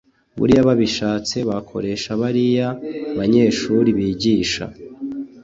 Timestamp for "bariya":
2.21-2.67